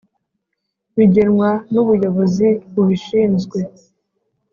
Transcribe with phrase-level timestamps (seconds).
[0.97, 3.59] bigenwa n’ubuyobozi bubishinzwe